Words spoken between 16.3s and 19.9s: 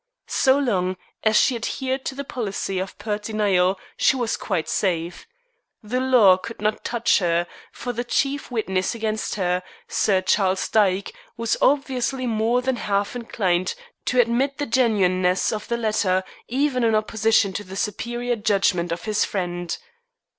even in opposition to the superior judgment of his friend.